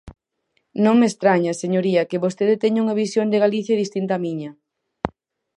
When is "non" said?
0.83-0.95